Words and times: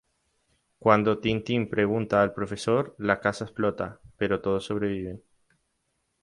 Cuando 0.79 1.19
Tintin 1.19 1.69
pregunta 1.69 2.23
al 2.23 2.33
profesor, 2.33 2.95
la 2.97 3.19
casa 3.19 3.45
explota, 3.45 4.01
pero 4.17 4.41
todos 4.41 4.65
sobreviven. 4.65 5.21